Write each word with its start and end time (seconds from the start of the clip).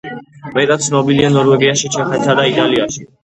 მეტად 0.53 0.81
ცნობილია 0.85 1.29
ნორვეგიაში, 1.35 1.93
ჩეხეთსა 1.97 2.37
და 2.43 2.47
იტალიაში. 2.55 3.07